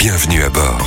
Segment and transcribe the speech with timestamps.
[0.00, 0.80] bienvenue à bord.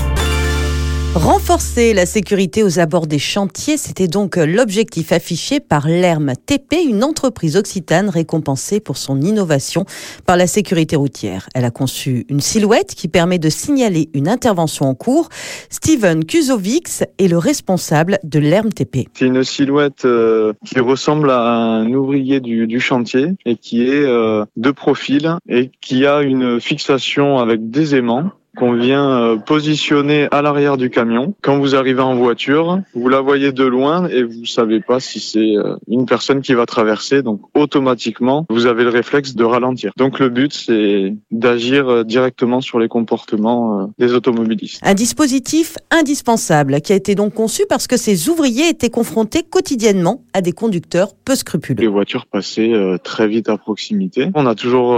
[1.13, 7.03] Renforcer la sécurité aux abords des chantiers, c'était donc l'objectif affiché par l'ERM TP, une
[7.03, 9.85] entreprise occitane récompensée pour son innovation
[10.25, 11.47] par la sécurité routière.
[11.53, 15.29] Elle a conçu une silhouette qui permet de signaler une intervention en cours.
[15.69, 19.07] Steven Kuzovics est le responsable de l'ERM TP.
[19.13, 24.05] C'est une silhouette euh, qui ressemble à un ouvrier du, du chantier et qui est
[24.05, 30.27] euh, de profil et qui a une fixation avec des aimants qu'on vient euh, positionner
[30.31, 31.33] à l'arrière du camion.
[31.41, 35.19] Quand vous arrivez en voiture, vous la voyez de loin et vous savez pas si
[35.19, 37.23] c'est euh, une personne qui va traverser.
[37.23, 39.91] Donc automatiquement, vous avez le réflexe de ralentir.
[39.97, 44.79] Donc le but, c'est d'agir euh, directement sur les comportements des automobilistes.
[44.83, 50.23] Un dispositif indispensable qui a été donc conçu parce que ces ouvriers étaient confrontés quotidiennement
[50.33, 51.81] à des conducteurs peu scrupuleux.
[51.81, 52.73] Les voitures passaient
[53.03, 54.29] très vite à proximité.
[54.35, 54.93] On a toujours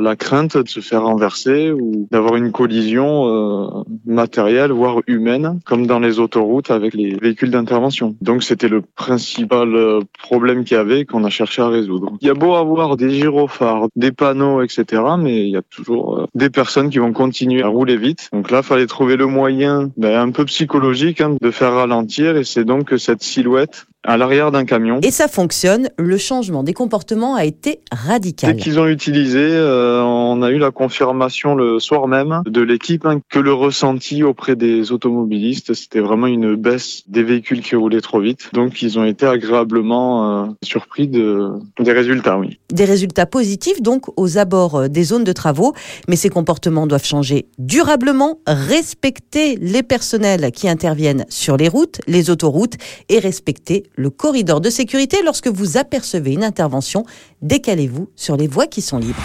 [0.00, 5.86] la crainte de se faire renverser ou d'avoir une collision euh, matérielle, voire humaine, comme
[5.86, 8.16] dans les autoroutes avec les véhicules d'intervention.
[8.20, 12.12] Donc c'était le principal euh, problème qu'il y avait qu'on a cherché à résoudre.
[12.20, 16.18] Il y a beau avoir des gyrophares, des panneaux, etc., mais il y a toujours
[16.18, 18.28] euh, des personnes qui vont continuer à rouler vite.
[18.32, 22.44] Donc là, fallait trouver le moyen, ben, un peu psychologique, hein, de faire ralentir, et
[22.44, 24.98] c'est donc cette silhouette à l'arrière d'un camion.
[25.02, 28.54] Et ça fonctionne, le changement des comportements a été radical.
[28.54, 33.06] Dès qu'ils ont utilisé, euh, on a eu la confirmation le soir même de l'équipe
[33.06, 38.00] hein, que le ressenti auprès des automobilistes, c'était vraiment une baisse des véhicules qui roulaient
[38.00, 38.50] trop vite.
[38.52, 42.58] Donc ils ont été agréablement euh, surpris de, des résultats, oui.
[42.72, 45.72] Des résultats positifs donc aux abords euh, des zones de travaux,
[46.08, 52.30] mais ces comportements doivent changer durablement, respecter les personnels qui interviennent sur les routes, les
[52.30, 52.74] autoroutes
[53.08, 55.18] et respecter le corridor de sécurité.
[55.24, 57.04] Lorsque vous apercevez une intervention,
[57.42, 59.22] décalez-vous sur les voies qui sont libres.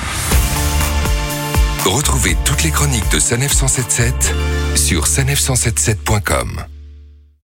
[1.86, 4.34] Retrouvez toutes les chroniques de Sanef 177
[4.76, 6.66] sur sanef177.com.